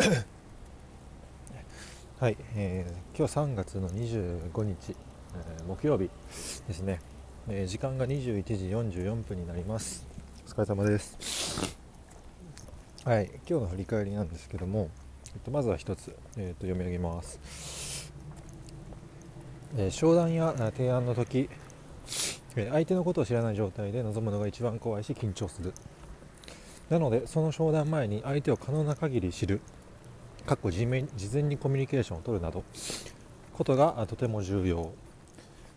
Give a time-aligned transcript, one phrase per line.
[2.20, 4.96] はい、えー、今日3月の25日、
[5.34, 6.08] えー、木曜日
[6.66, 7.00] ですね、
[7.48, 8.54] えー、時間が21時
[9.02, 10.06] 44分になります。
[10.46, 11.76] お疲れ様です。
[13.04, 14.88] はい今日の振り返りなんですけども、
[15.34, 18.10] えっと、まずは一つ、えー、と読み上げます、
[19.76, 21.50] えー、商談や提案の時
[22.54, 25.74] 相手のことを知らない状態で臨むのが一番怖いし緊張する。
[26.88, 29.60] なのでその商談前に相手を可能な限り知る。
[30.50, 31.04] かっこ事前
[31.44, 32.64] にコミュニケーションを取るなど
[33.52, 34.90] ことがとても重要。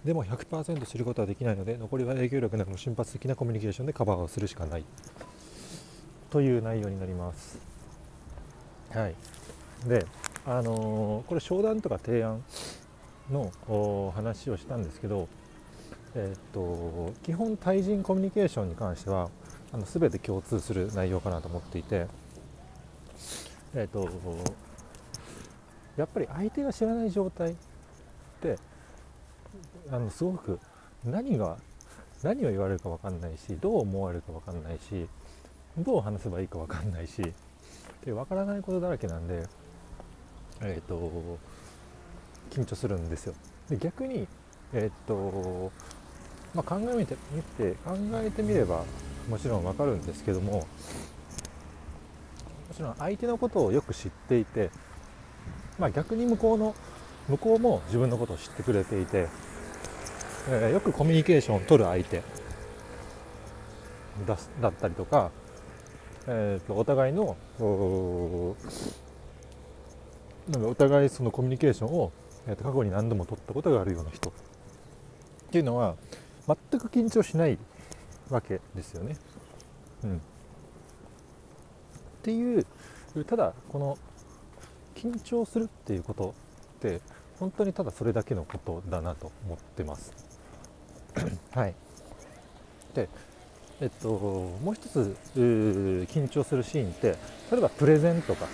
[0.03, 4.85] でも100%知ることはできないので残りは営業力などの瞬発的なコミュニケーションでカバーをするしかない。
[6.31, 7.59] という内容になります。
[8.89, 9.15] はい。
[9.87, 10.07] で
[10.43, 12.43] あのー、これ商談とか提案
[13.31, 13.51] の
[14.15, 15.27] 話をしたんですけど
[16.15, 19.29] えー、っと基本対人コミュニケーションに関しては
[19.71, 22.07] あの全て共通する内容かなと思っていて、
[23.75, 24.07] えーと、
[25.97, 27.55] やっぱり相手が知らない状態っ
[28.41, 28.57] て
[29.91, 30.59] あのすごく
[31.03, 31.57] 何が
[32.21, 35.07] 何を言われるか分かんないしどう思われるか分かんないし
[35.77, 37.21] どう話せばいいか分かんないし
[38.05, 39.43] で分からないことだらけなんで、
[40.61, 41.39] えーと、
[42.51, 43.33] 緊張するんですよ。
[43.69, 44.27] で逆に、
[44.73, 45.71] えーと
[46.53, 48.83] まあ、考えてみて考えてみれば
[49.29, 50.67] もちろんわかるんですけども
[52.73, 54.71] もちろん相手のことをよく知っていて、
[55.77, 56.73] まあ、逆に向こうの
[57.29, 59.27] 向こうも自分のことを知ってくれていて、
[60.49, 62.23] えー、よくコミュニケーションを取る相手
[64.25, 65.29] だだったりとか、
[66.27, 67.37] えー、とお互いの
[70.49, 72.11] なんかお互いそのコミュニケーションを、
[72.47, 74.33] えー、と過去に何度も取ったことがあるような人っ
[75.51, 75.95] ていうのは
[76.47, 77.59] 全く緊張しない
[78.31, 79.15] わけですよね。
[80.03, 80.21] うん、
[82.23, 82.65] っていう
[83.25, 83.97] ただこの
[84.95, 86.33] 緊張するっていうこと
[86.77, 87.01] って
[87.37, 90.13] 本当にただそれだけのことだなと思ってます。
[91.51, 91.75] はい、
[92.95, 93.09] で
[93.81, 97.17] えっと、もう一つ緊張するシーンって
[97.51, 98.47] 例えばプレゼンとか、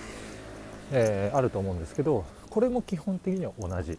[0.90, 3.96] えー、あると思うんですけどこれも基本的には同じ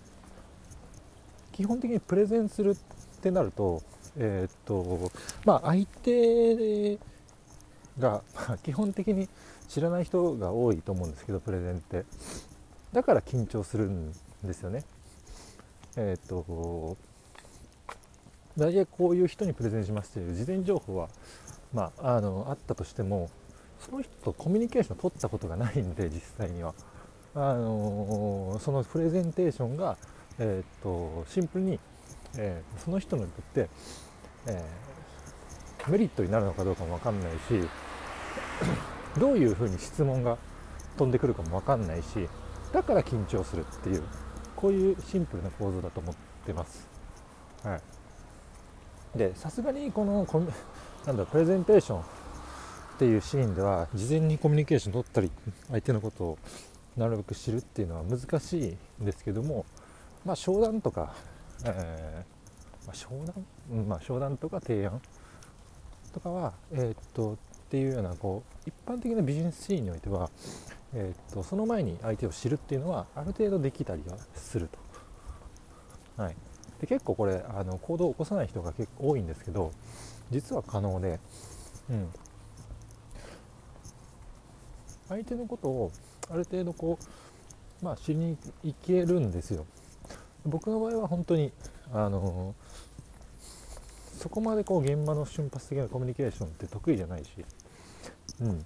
[1.53, 2.75] 基本的にプレゼンするっ
[3.22, 3.81] てなると
[4.17, 5.12] えー、っと
[5.46, 7.00] まあ相手
[7.97, 8.22] が
[8.63, 9.29] 基本的に
[9.72, 12.06] 知らない人が多いと思うんですけどプレゼンって。
[12.94, 14.12] だから緊張するん
[14.44, 14.84] ですよね。
[15.96, 16.98] えー、っと
[18.58, 21.09] 大体こういう人にプレゼンしますという事前情報は、
[21.74, 23.30] まあ、あのあったとしても
[23.80, 26.74] その人とコミュニケーションを取ったことがないんで実際には。
[27.34, 29.98] あのそのプレゼンテーションが、
[30.38, 31.80] えー、っとシンプルに
[32.38, 33.70] えー、その人にとって、
[34.48, 37.68] えー、メリットになるのかどうかも分かんないし
[39.17, 40.38] どういうふうに質問が
[40.97, 42.27] 飛んでくるかも分かんないし
[42.72, 44.03] だから緊張するっていう
[44.55, 46.88] こういうシンプルな構造だと思ってます。
[47.63, 47.79] は
[49.16, 50.25] い、でさすがにこの
[51.05, 52.03] なんだプレゼンテーションっ
[52.97, 55.31] ていうシーンでは事前にコミュニケーション取ったり
[55.69, 56.38] 相手のことを
[56.97, 59.66] なるべく知るっていうのは難しいんですけども、
[60.25, 61.13] まあ、商談とか
[61.63, 65.01] えー、まあ、商談、うんまあ、商談とか提案
[66.13, 67.38] とかは、えー、っと
[67.72, 70.30] っていうようなこう一般的なビジネスシーンにおいては、
[70.94, 74.68] えー、っとその前に相手を知るっていうのはある程度できたりはする
[76.18, 76.36] と、はい、
[76.82, 79.72] で結構これあの行動を起こさない人が結構多いんですけど
[80.32, 81.22] 実は可能で、
[81.90, 82.09] うん、
[85.08, 85.92] 相手のことを
[86.30, 87.00] ある程度こ
[87.82, 89.66] う、まあ、知りに行けるんですよ。
[90.46, 91.53] 僕の場合は本当に
[91.94, 92.53] あの
[94.22, 97.30] そこまでこう現場の瞬発的なコミュニケーションって得意じゃないし、
[98.41, 98.57] うん、やっ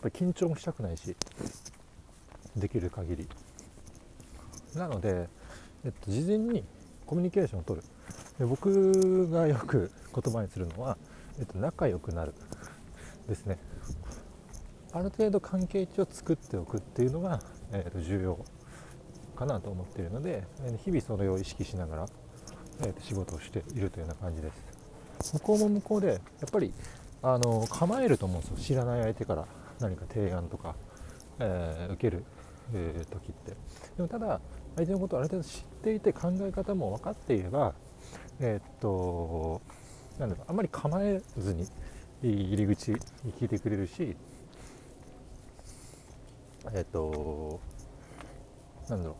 [0.00, 1.14] ぱ緊張もしたくないし
[2.56, 3.28] できる限り。
[4.74, 5.28] なので、
[5.84, 6.64] えっと、事前に
[7.06, 7.86] コミュニケーションを取る。
[8.38, 10.96] で僕がよく 言葉にするのは、
[11.38, 12.34] えっと、仲良くなる
[13.28, 13.58] ですね。
[14.92, 17.40] ある程度関係値を作っておくっていうのが、
[17.72, 18.38] えっと、重要
[19.34, 20.44] かなと思っているので
[20.84, 22.08] 日々それを意識しながら、
[22.82, 24.52] えー、仕事をしているというような感じで
[25.20, 25.32] す。
[25.34, 26.18] 向こうも向こうでやっ
[26.50, 26.72] ぱり
[27.26, 28.56] あの構えると思うんですよ。
[28.58, 29.46] 知らない相手から
[29.80, 30.74] 何か提案とか、
[31.38, 32.24] えー、受ける、
[32.74, 33.52] えー、時って。
[33.96, 34.40] でもただ
[34.76, 37.74] 相手のことをある程度知っていて考え方も分かっていれば
[38.40, 39.62] えー、っと
[40.18, 41.66] なんだろうあんまり構えずに
[42.22, 42.98] 入り口に
[43.40, 44.16] 聞いてくれるし
[46.74, 47.58] えっと
[48.88, 49.16] なんだろ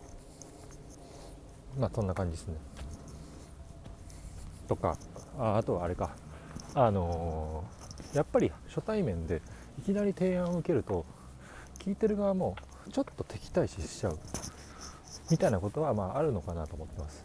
[1.77, 1.81] う。
[1.81, 2.55] まあそんな感じですね。
[4.69, 4.99] とか
[5.39, 6.15] ああとはあれか。
[6.77, 7.84] あのー、
[8.15, 9.43] やっぱり初対面で
[9.79, 11.05] いきなり提案を受けると
[11.79, 12.57] 聞いてる側も
[12.93, 14.19] ちょっと敵対視しちゃう
[15.31, 17.25] みたいなことはまああるのかなと思ってます。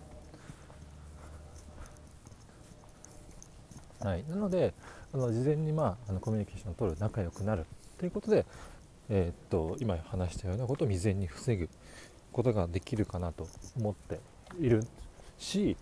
[4.01, 4.73] はい、なので
[5.13, 7.65] あの事前に、まあ、あのコミュニケーションを取る仲良くなる
[7.97, 8.45] ということで、
[9.09, 11.69] えー、っと今話したようなことを未然に防ぐ
[12.31, 13.47] ことができるかなと
[13.77, 14.19] 思って
[14.59, 14.85] いる
[15.37, 15.75] し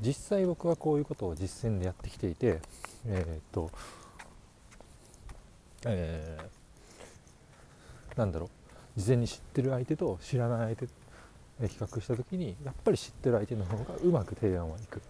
[0.00, 2.60] 実際僕はこういうことを実践でやってきていて
[3.06, 3.70] えー、っと
[5.84, 9.00] えー、なんだろう。
[9.00, 15.00] 事前に知ってる相手と知らない相手比較した時にやっぱり知ってる相手の方がうまく提案はいく。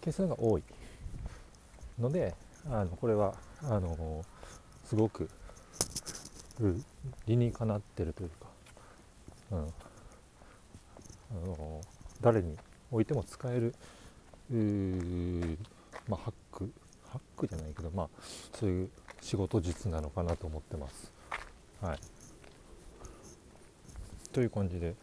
[0.00, 0.62] ケースが多い。
[1.98, 2.34] ので
[2.68, 4.24] あのこれはあの
[4.84, 5.28] すごく
[7.26, 8.46] 理にかなってるというか、
[9.52, 9.64] うん、あ
[11.46, 11.80] の
[12.20, 12.56] 誰に
[12.90, 13.74] おいても使える
[16.08, 16.34] まあ、ハック
[17.14, 18.08] ハックじゃないけどまあ
[18.52, 18.90] そういう
[19.20, 21.12] 仕事術なのかなと思ってます。
[21.80, 21.98] はい、
[24.32, 24.94] という感じで、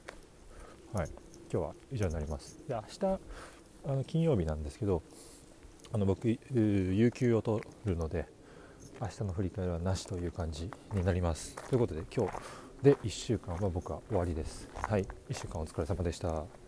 [0.93, 1.09] はい、
[1.51, 2.57] 今日は以上になります。
[2.67, 3.19] で明日
[3.85, 5.01] あの金曜日なんですけど
[5.93, 8.27] あの僕有給を取るので
[9.01, 11.55] 明日の振り返りはなしという感じになります。
[11.69, 12.33] ということで今日
[12.83, 14.69] で1週間は僕は終わりです。
[14.75, 15.03] はい。
[15.29, 16.60] 1週間お疲れ様でした。